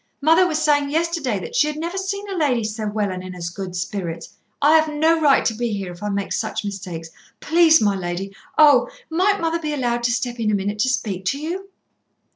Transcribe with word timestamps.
Mother 0.19 0.47
was 0.47 0.59
saying 0.59 0.89
yesterday 0.89 1.37
that 1.37 1.55
she 1.55 1.67
had 1.67 1.77
never 1.77 1.95
seen 1.99 2.27
a 2.27 2.33
lady 2.35 2.63
so 2.63 2.87
well 2.87 3.11
and 3.11 3.21
in 3.21 3.35
as 3.35 3.51
good 3.51 3.75
spirits. 3.75 4.29
I 4.59 4.71
have 4.75 4.91
no 4.91 5.21
right 5.21 5.45
to 5.45 5.53
be 5.53 5.73
here 5.73 5.91
if 5.91 6.01
I 6.01 6.09
make 6.09 6.33
such 6.33 6.65
mistakes. 6.65 7.11
Please, 7.39 7.79
my 7.79 7.95
lady 7.95 8.35
oh! 8.57 8.89
might 9.11 9.39
mother 9.39 9.59
be 9.59 9.75
allowed 9.75 10.01
to 10.01 10.11
step 10.11 10.39
in 10.39 10.49
a 10.49 10.55
minute 10.55 10.79
to 10.79 10.89
speak 10.89 11.25
to 11.25 11.39
you?" 11.39 11.69